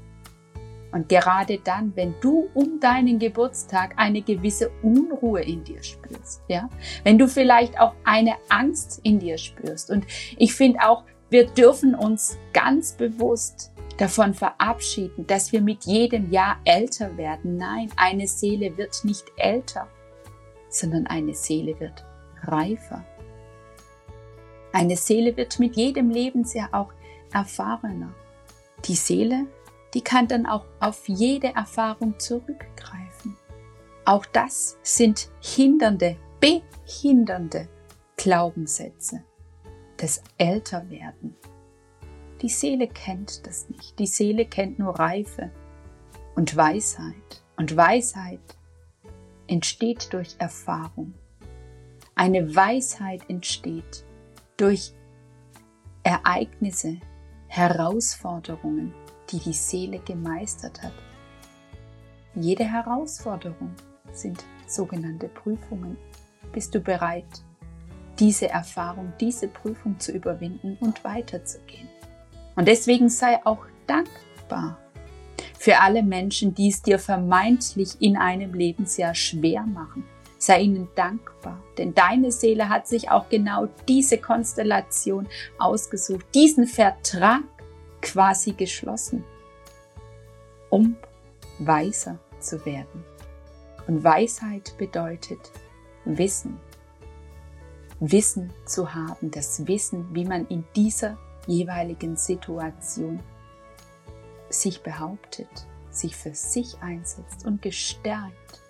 Und 0.91 1.09
gerade 1.09 1.59
dann, 1.63 1.95
wenn 1.95 2.15
du 2.21 2.49
um 2.53 2.79
deinen 2.79 3.19
Geburtstag 3.19 3.93
eine 3.97 4.21
gewisse 4.21 4.69
Unruhe 4.83 5.41
in 5.41 5.63
dir 5.63 5.83
spürst, 5.83 6.41
ja, 6.47 6.69
wenn 7.03 7.17
du 7.17 7.27
vielleicht 7.27 7.79
auch 7.79 7.93
eine 8.03 8.35
Angst 8.49 9.01
in 9.03 9.19
dir 9.19 9.37
spürst. 9.37 9.89
Und 9.89 10.05
ich 10.37 10.53
finde 10.53 10.79
auch, 10.87 11.03
wir 11.29 11.47
dürfen 11.47 11.93
uns 11.93 12.37
ganz 12.53 12.93
bewusst 12.93 13.71
davon 13.97 14.33
verabschieden, 14.33 15.27
dass 15.27 15.51
wir 15.51 15.61
mit 15.61 15.85
jedem 15.85 16.31
Jahr 16.31 16.57
älter 16.65 17.17
werden. 17.17 17.57
Nein, 17.57 17.89
eine 17.95 18.27
Seele 18.27 18.77
wird 18.77 19.03
nicht 19.03 19.25
älter, 19.37 19.87
sondern 20.69 21.07
eine 21.07 21.33
Seele 21.33 21.79
wird 21.79 22.05
reifer. 22.43 23.03
Eine 24.71 24.97
Seele 24.97 25.35
wird 25.35 25.59
mit 25.59 25.75
jedem 25.75 26.09
Lebensjahr 26.09 26.69
auch 26.71 26.93
erfahrener. 27.33 28.13
Die 28.85 28.95
Seele 28.95 29.47
die 29.93 30.01
kann 30.01 30.27
dann 30.27 30.45
auch 30.45 30.65
auf 30.79 31.07
jede 31.07 31.55
Erfahrung 31.55 32.19
zurückgreifen. 32.19 33.35
Auch 34.05 34.25
das 34.25 34.77
sind 34.83 35.29
hindernde, 35.41 36.17
behindernde 36.39 37.67
Glaubenssätze 38.15 39.23
des 39.99 40.21
Älterwerden. 40.37 41.35
Die 42.41 42.49
Seele 42.49 42.87
kennt 42.87 43.47
das 43.47 43.67
nicht. 43.69 43.97
Die 43.97 44.05
Seele 44.05 44.45
kennt 44.45 44.77
nur 44.77 44.99
Reife 44.99 45.51
und 46.35 46.55
Weisheit. 46.55 47.43
Und 47.55 47.75
Weisheit 47.75 48.39
entsteht 49.47 50.13
durch 50.13 50.35
Erfahrung. 50.37 51.15
Eine 52.13 52.55
Weisheit 52.55 53.21
entsteht 53.27 54.05
durch 54.55 54.93
Ereignisse, 56.03 56.97
Herausforderungen, 57.47 58.93
die 59.31 59.39
die 59.39 59.53
Seele 59.53 59.99
gemeistert 59.99 60.81
hat. 60.83 60.93
Jede 62.35 62.65
Herausforderung 62.65 63.73
sind 64.11 64.43
sogenannte 64.67 65.27
Prüfungen. 65.27 65.97
Bist 66.51 66.75
du 66.75 66.79
bereit, 66.79 67.43
diese 68.19 68.49
Erfahrung, 68.49 69.13
diese 69.19 69.47
Prüfung 69.47 69.99
zu 69.99 70.11
überwinden 70.11 70.77
und 70.79 71.03
weiterzugehen? 71.03 71.86
Und 72.57 72.67
deswegen 72.67 73.07
sei 73.07 73.39
auch 73.45 73.65
dankbar 73.85 74.79
für 75.59 75.79
alle 75.79 76.01
Menschen, 76.01 76.55
die 76.55 76.69
es 76.69 76.81
dir 76.81 76.97
vermeintlich 76.97 77.91
in 77.99 78.17
einem 78.17 78.53
Lebensjahr 78.53 79.13
schwer 79.13 79.61
machen. 79.61 80.03
Sei 80.39 80.61
ihnen 80.61 80.87
dankbar, 80.95 81.61
denn 81.77 81.93
deine 81.93 82.31
Seele 82.31 82.67
hat 82.69 82.87
sich 82.87 83.09
auch 83.11 83.29
genau 83.29 83.67
diese 83.87 84.17
Konstellation 84.17 85.27
ausgesucht, 85.59 86.25
diesen 86.33 86.65
Vertrag 86.65 87.43
quasi 88.01 88.53
geschlossen, 88.53 89.23
um 90.69 90.95
weiser 91.59 92.17
zu 92.39 92.65
werden. 92.65 93.03
Und 93.87 94.03
Weisheit 94.03 94.75
bedeutet 94.79 95.39
Wissen. 96.05 96.59
Wissen 97.99 98.51
zu 98.65 98.95
haben, 98.95 99.29
das 99.31 99.67
Wissen, 99.67 100.07
wie 100.13 100.25
man 100.25 100.47
in 100.47 100.63
dieser 100.75 101.17
jeweiligen 101.47 102.15
Situation 102.15 103.21
sich 104.49 104.83
behauptet, 104.83 105.67
sich 105.89 106.15
für 106.15 106.33
sich 106.33 106.79
einsetzt 106.81 107.45
und 107.45 107.61
gestärkt 107.61 108.61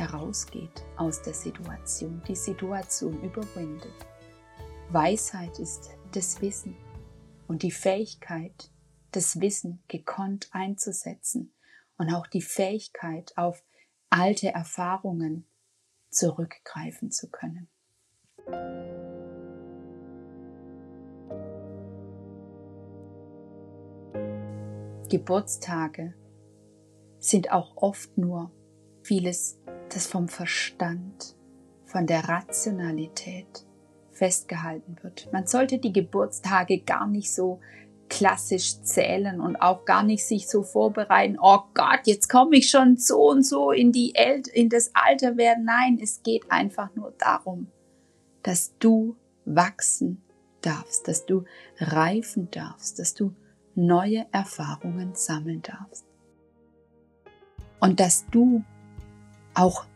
herausgeht 0.00 0.84
aus 0.96 1.20
der 1.20 1.34
Situation, 1.34 2.22
die 2.26 2.34
Situation 2.34 3.22
überwindet. 3.22 3.92
Weisheit 4.88 5.58
ist 5.58 5.90
das 6.12 6.40
Wissen 6.40 6.74
und 7.46 7.62
die 7.62 7.70
Fähigkeit, 7.70 8.70
das 9.12 9.40
Wissen 9.40 9.82
gekonnt 9.88 10.48
einzusetzen 10.52 11.52
und 11.98 12.12
auch 12.14 12.26
die 12.26 12.42
Fähigkeit, 12.42 13.36
auf 13.36 13.62
alte 14.08 14.48
Erfahrungen 14.48 15.46
zurückgreifen 16.10 17.10
zu 17.10 17.28
können. 17.28 17.68
Geburtstage 25.10 26.14
sind 27.18 27.52
auch 27.52 27.76
oft 27.76 28.16
nur 28.16 28.50
vieles, 29.02 29.58
das 29.92 30.06
vom 30.06 30.28
Verstand, 30.28 31.36
von 31.84 32.06
der 32.06 32.28
Rationalität 32.28 33.66
festgehalten 34.12 34.96
wird. 35.02 35.28
Man 35.32 35.46
sollte 35.46 35.78
die 35.78 35.92
Geburtstage 35.92 36.80
gar 36.80 37.06
nicht 37.06 37.34
so 37.34 37.60
klassisch 38.08 38.82
zählen 38.82 39.40
und 39.40 39.56
auch 39.56 39.84
gar 39.84 40.02
nicht 40.02 40.24
sich 40.24 40.48
so 40.48 40.62
vorbereiten, 40.62 41.38
oh 41.40 41.60
Gott, 41.74 42.00
jetzt 42.04 42.28
komme 42.28 42.56
ich 42.56 42.68
schon 42.68 42.96
so 42.96 43.30
und 43.30 43.44
so 43.46 43.70
in 43.70 43.92
die 43.92 44.14
El 44.14 44.42
in 44.52 44.68
das 44.68 44.90
Alter 44.94 45.36
werden. 45.36 45.64
Nein, 45.64 45.98
es 46.02 46.22
geht 46.22 46.50
einfach 46.50 46.94
nur 46.94 47.12
darum, 47.18 47.68
dass 48.42 48.76
du 48.78 49.16
wachsen 49.44 50.22
darfst, 50.60 51.08
dass 51.08 51.26
du 51.26 51.44
reifen 51.78 52.50
darfst, 52.50 52.98
dass 52.98 53.14
du 53.14 53.34
neue 53.86 54.26
Erfahrungen 54.30 55.14
sammeln 55.14 55.62
darfst. 55.62 56.04
Und 57.80 57.98
dass 57.98 58.26
du 58.26 58.62
auch 59.54 59.86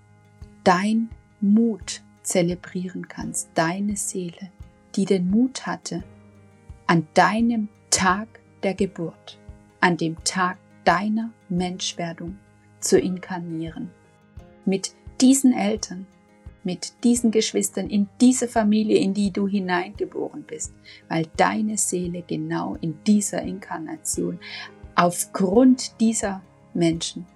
dein 0.64 1.10
Mut 1.40 2.02
zelebrieren 2.22 3.08
kannst, 3.08 3.50
deine 3.54 3.96
Seele, 3.96 4.50
die 4.96 5.04
den 5.04 5.30
Mut 5.30 5.66
hatte, 5.66 6.02
an 6.86 7.06
deinem 7.14 7.68
Tag 7.90 8.40
der 8.62 8.74
Geburt, 8.74 9.38
an 9.80 9.96
dem 9.96 10.22
Tag 10.24 10.56
deiner 10.84 11.30
Menschwerdung 11.48 12.38
zu 12.80 12.98
inkarnieren. 12.98 13.90
Mit 14.64 14.94
diesen 15.20 15.52
Eltern, 15.52 16.06
mit 16.64 17.04
diesen 17.04 17.30
Geschwistern, 17.30 17.88
in 17.88 18.08
diese 18.20 18.48
Familie, 18.48 18.98
in 18.98 19.14
die 19.14 19.30
du 19.30 19.46
hineingeboren 19.46 20.42
bist, 20.42 20.72
weil 21.08 21.26
deine 21.36 21.76
Seele 21.76 22.22
genau 22.26 22.76
in 22.80 22.98
dieser 23.06 23.42
Inkarnation 23.42 24.38
aufgrund 24.94 26.00
dieser 26.00 26.42
Menschen 26.72 27.26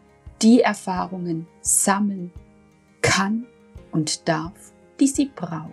die 0.43 0.61
Erfahrungen 0.61 1.47
sammeln 1.61 2.33
kann 3.03 3.47
und 3.91 4.29
darf, 4.29 4.73
die 5.01 5.09
sie 5.09 5.27
braucht. 5.27 5.73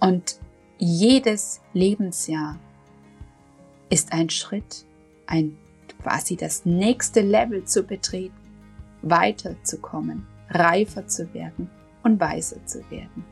Und 0.00 0.38
jedes 0.78 1.60
Lebensjahr 1.72 2.58
ist 3.88 4.12
ein 4.12 4.30
Schritt, 4.30 4.84
ein 5.26 5.56
quasi 6.02 6.36
das 6.36 6.64
nächste 6.64 7.20
Level 7.20 7.64
zu 7.64 7.82
betreten, 7.82 8.34
weiterzukommen 9.02 10.26
reifer 10.50 11.06
zu 11.06 11.32
werden 11.34 11.70
und 12.02 12.20
weiser 12.20 12.64
zu 12.66 12.88
werden. 12.90 13.24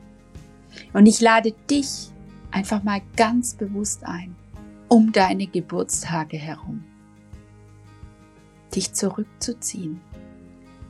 Und 0.93 1.07
ich 1.07 1.21
lade 1.21 1.53
dich 1.71 2.11
einfach 2.51 2.83
mal 2.83 3.03
ganz 3.17 3.55
bewusst 3.55 4.05
ein, 4.05 4.35
um 4.89 5.13
deine 5.13 5.47
Geburtstage 5.47 6.37
herum, 6.37 6.85
dich 8.75 8.93
zurückzuziehen, 8.93 10.01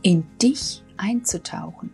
in 0.03 0.27
dich 0.39 0.83
einzutauchen, 0.97 1.91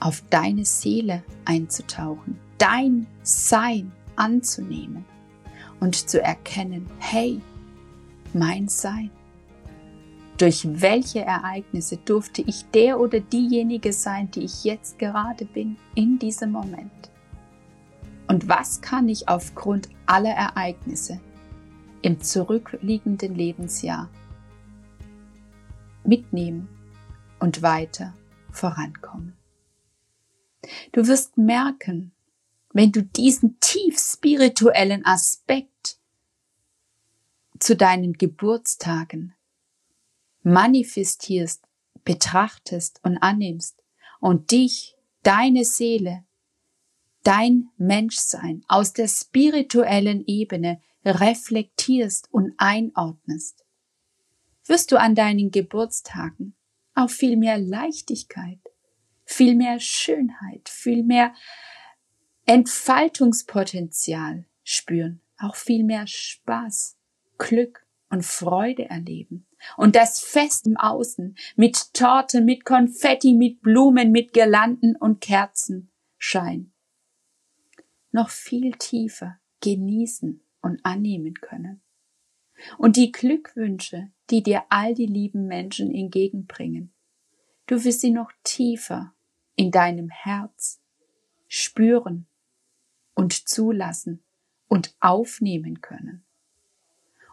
auf 0.00 0.22
deine 0.30 0.64
Seele 0.64 1.22
einzutauchen, 1.44 2.38
dein 2.58 3.06
Sein 3.22 3.92
anzunehmen 4.16 5.04
und 5.80 6.08
zu 6.08 6.22
erkennen, 6.22 6.88
hey, 6.98 7.40
mein 8.34 8.68
Sein 8.68 9.10
durch 10.42 10.66
welche 10.80 11.20
Ereignisse 11.20 11.98
durfte 11.98 12.42
ich 12.42 12.64
der 12.72 12.98
oder 12.98 13.20
diejenige 13.20 13.92
sein, 13.92 14.28
die 14.32 14.42
ich 14.42 14.64
jetzt 14.64 14.98
gerade 14.98 15.44
bin, 15.44 15.76
in 15.94 16.18
diesem 16.18 16.50
Moment? 16.50 17.12
Und 18.26 18.48
was 18.48 18.80
kann 18.80 19.08
ich 19.08 19.28
aufgrund 19.28 19.88
aller 20.04 20.32
Ereignisse 20.32 21.20
im 22.02 22.20
zurückliegenden 22.20 23.36
Lebensjahr 23.36 24.10
mitnehmen 26.02 26.66
und 27.38 27.62
weiter 27.62 28.12
vorankommen? 28.50 29.36
Du 30.90 31.06
wirst 31.06 31.38
merken, 31.38 32.10
wenn 32.72 32.90
du 32.90 33.04
diesen 33.04 33.60
tief 33.60 33.96
spirituellen 33.96 35.04
Aspekt 35.04 35.98
zu 37.60 37.76
deinen 37.76 38.14
Geburtstagen 38.14 39.34
manifestierst, 40.42 41.64
betrachtest 42.04 43.00
und 43.02 43.18
annimmst 43.18 43.82
und 44.20 44.50
dich, 44.50 44.96
deine 45.22 45.64
Seele, 45.64 46.24
dein 47.22 47.70
Menschsein 47.76 48.64
aus 48.68 48.92
der 48.92 49.08
spirituellen 49.08 50.24
Ebene 50.26 50.80
reflektierst 51.04 52.28
und 52.32 52.54
einordnest, 52.58 53.64
wirst 54.66 54.92
du 54.92 54.98
an 54.98 55.14
deinen 55.14 55.50
Geburtstagen 55.50 56.54
auch 56.94 57.10
viel 57.10 57.36
mehr 57.36 57.58
Leichtigkeit, 57.58 58.60
viel 59.24 59.54
mehr 59.54 59.80
Schönheit, 59.80 60.68
viel 60.68 61.02
mehr 61.02 61.34
Entfaltungspotenzial 62.46 64.44
spüren, 64.64 65.20
auch 65.38 65.56
viel 65.56 65.84
mehr 65.84 66.06
Spaß, 66.06 66.96
Glück 67.38 67.86
und 68.12 68.24
Freude 68.24 68.88
erleben. 68.88 69.46
Und 69.76 69.96
das 69.96 70.20
Fest 70.20 70.66
im 70.66 70.76
Außen 70.76 71.34
mit 71.56 71.94
Torte, 71.94 72.42
mit 72.42 72.64
Konfetti, 72.64 73.32
mit 73.34 73.62
Blumen, 73.62 74.12
mit 74.12 74.32
Girlanden 74.32 74.94
und 74.96 75.20
Kerzenschein 75.20 76.72
noch 78.12 78.28
viel 78.28 78.72
tiefer 78.72 79.40
genießen 79.60 80.44
und 80.60 80.84
annehmen 80.84 81.34
können. 81.34 81.80
Und 82.76 82.96
die 82.96 83.10
Glückwünsche, 83.10 84.12
die 84.30 84.42
dir 84.42 84.64
all 84.68 84.94
die 84.94 85.06
lieben 85.06 85.46
Menschen 85.46 85.92
entgegenbringen, 85.92 86.92
du 87.66 87.82
wirst 87.82 88.02
sie 88.02 88.10
noch 88.10 88.30
tiefer 88.44 89.14
in 89.56 89.70
deinem 89.70 90.10
Herz 90.10 90.82
spüren 91.48 92.26
und 93.14 93.48
zulassen 93.48 94.22
und 94.68 94.94
aufnehmen 95.00 95.80
können. 95.80 96.24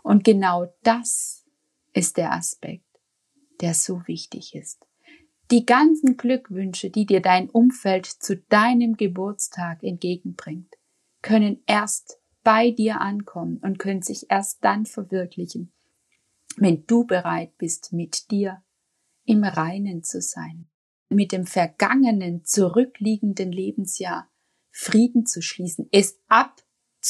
Und 0.04 0.24
genau 0.24 0.74
das 0.84 1.46
ist 1.94 2.18
der 2.18 2.34
Aspekt, 2.34 2.86
der 3.62 3.74
so 3.74 4.02
wichtig 4.08 4.56
ist. 4.56 4.86
Die 5.52 5.66
ganzen 5.66 6.16
Glückwünsche, 6.16 6.92
die 6.92 7.06
dir 7.06 7.22
dein 7.22 7.50
Umfeld 7.50 8.06
zu 8.06 8.38
deinem 8.38 8.98
Geburtstag 8.98 9.84
entgegenbringt, 9.84 10.76
können 11.22 11.64
erst 11.66 12.20
bei 12.44 12.72
dir 12.72 13.02
ankommen 13.02 13.58
und 13.58 13.80
können 13.80 14.02
sich 14.02 14.28
erst 14.30 14.64
dann 14.64 14.86
verwirklichen, 14.86 15.74
wenn 16.58 16.86
du 16.86 17.06
bereit 17.06 17.58
bist, 17.58 17.94
mit 17.94 18.32
dir 18.32 18.64
im 19.26 19.44
Reinen 19.44 20.04
zu 20.04 20.22
sein, 20.22 20.70
mit 21.10 21.32
dem 21.32 21.46
vergangenen, 21.46 22.46
zurückliegenden 22.46 23.52
Lebensjahr 23.52 24.30
Frieden 24.72 25.26
zu 25.26 25.42
schließen, 25.42 25.90
es 25.92 26.20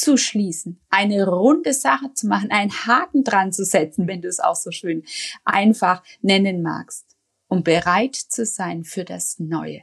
abzuschließen, 0.00 0.80
eine 0.88 1.26
runde 1.26 1.74
Sache 1.74 2.12
zu 2.14 2.26
machen, 2.26 2.50
einen 2.50 2.70
Haken 2.70 3.24
dran 3.24 3.52
zu 3.52 3.64
setzen, 3.64 4.06
wenn 4.06 4.22
du 4.22 4.28
es 4.28 4.40
auch 4.40 4.56
so 4.56 4.70
schön 4.70 5.04
einfach 5.44 6.02
nennen 6.22 6.62
magst, 6.62 7.16
um 7.48 7.62
bereit 7.62 8.16
zu 8.16 8.46
sein 8.46 8.84
für 8.84 9.04
das 9.04 9.38
Neue. 9.38 9.82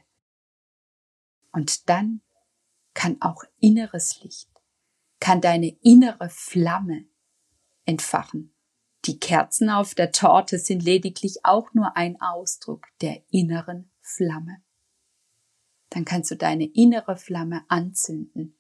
Und 1.52 1.90
dann 1.90 2.22
kann 2.94 3.18
auch 3.20 3.44
inneres 3.60 4.24
Licht, 4.24 4.50
kann 5.20 5.42
deine 5.42 5.78
innere 5.82 6.30
Flamme 6.30 7.06
entfachen. 7.86 8.54
Die 9.06 9.20
Kerzen 9.20 9.70
auf 9.70 9.94
der 9.94 10.12
Torte 10.12 10.60
sind 10.60 10.84
lediglich 10.84 11.46
auch 11.46 11.74
nur 11.74 11.96
ein 11.96 12.20
Ausdruck 12.20 12.88
der 13.02 13.22
inneren 13.30 13.92
Flamme. 14.02 14.62
Dann 15.90 16.04
kannst 16.06 16.32
du 16.32 16.36
deine 16.36 16.66
innere 16.66 17.16
Flamme 17.16 17.64
anzünden 17.70 18.58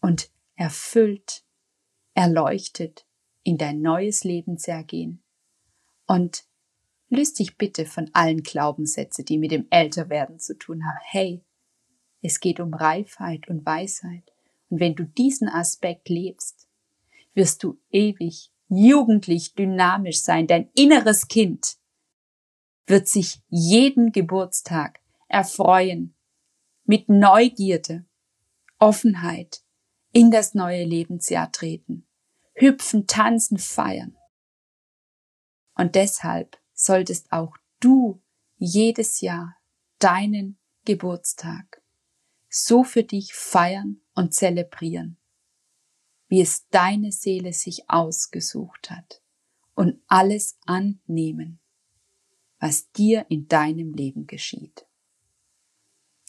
und 0.00 0.30
erfüllt, 0.56 1.44
erleuchtet 2.14 3.06
in 3.42 3.58
dein 3.58 3.80
neues 3.80 4.24
Lebensjahr 4.24 4.82
gehen. 4.82 5.22
Und 6.06 6.44
löst 7.08 7.38
dich 7.38 7.56
bitte 7.56 7.84
von 7.86 8.10
allen 8.12 8.42
Glaubenssätzen, 8.42 9.24
die 9.24 9.38
mit 9.38 9.52
dem 9.52 9.66
Älterwerden 9.70 10.38
zu 10.40 10.58
tun 10.58 10.84
haben. 10.84 10.98
Hey, 11.02 11.44
es 12.22 12.40
geht 12.40 12.58
um 12.58 12.74
Reifheit 12.74 13.48
und 13.48 13.64
Weisheit. 13.64 14.32
Und 14.68 14.80
wenn 14.80 14.94
du 14.94 15.04
diesen 15.04 15.48
Aspekt 15.48 16.08
lebst, 16.08 16.68
wirst 17.34 17.62
du 17.62 17.78
ewig 17.90 18.50
jugendlich 18.68 19.54
dynamisch 19.54 20.22
sein. 20.22 20.46
Dein 20.46 20.68
inneres 20.74 21.28
Kind 21.28 21.76
wird 22.86 23.08
sich 23.08 23.42
jeden 23.48 24.10
Geburtstag 24.12 25.00
erfreuen 25.28 26.14
mit 26.84 27.08
Neugierde, 27.08 28.04
Offenheit 28.78 29.62
in 30.16 30.30
das 30.30 30.54
neue 30.54 30.82
Lebensjahr 30.82 31.52
treten, 31.52 32.06
hüpfen, 32.54 33.06
tanzen, 33.06 33.58
feiern. 33.58 34.16
Und 35.74 35.94
deshalb 35.94 36.58
solltest 36.72 37.30
auch 37.32 37.54
du 37.80 38.22
jedes 38.56 39.20
Jahr 39.20 39.58
deinen 39.98 40.58
Geburtstag 40.86 41.82
so 42.48 42.82
für 42.82 43.02
dich 43.02 43.34
feiern 43.34 44.00
und 44.14 44.32
zelebrieren, 44.32 45.18
wie 46.28 46.40
es 46.40 46.66
deine 46.70 47.12
Seele 47.12 47.52
sich 47.52 47.90
ausgesucht 47.90 48.90
hat 48.90 49.20
und 49.74 50.00
alles 50.06 50.58
annehmen, 50.64 51.60
was 52.58 52.90
dir 52.92 53.26
in 53.28 53.48
deinem 53.48 53.92
Leben 53.92 54.26
geschieht. 54.26 54.86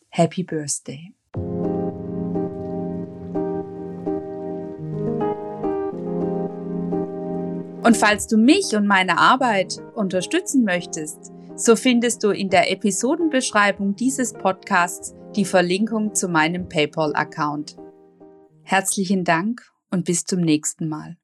Happy 0.10 0.44
Birthday! 0.44 1.17
Und 7.88 7.96
falls 7.96 8.28
du 8.28 8.36
mich 8.36 8.76
und 8.76 8.86
meine 8.86 9.18
Arbeit 9.18 9.82
unterstützen 9.96 10.66
möchtest, 10.66 11.32
so 11.56 11.78
findest 11.78 12.22
du 12.22 12.32
in 12.32 12.50
der 12.50 12.70
Episodenbeschreibung 12.70 13.96
dieses 13.96 14.34
Podcasts 14.34 15.16
die 15.38 15.46
Verlinkung 15.46 16.14
zu 16.14 16.28
meinem 16.28 16.68
PayPal-Account. 16.68 17.78
Herzlichen 18.64 19.24
Dank 19.24 19.62
und 19.90 20.04
bis 20.04 20.26
zum 20.26 20.42
nächsten 20.42 20.90
Mal. 20.90 21.16